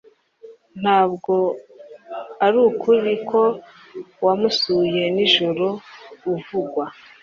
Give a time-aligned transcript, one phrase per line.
[0.81, 1.33] Ntabwo
[2.45, 3.41] arukuri ko
[4.25, 5.67] wamusuye nijoro
[6.33, 6.85] uvugwa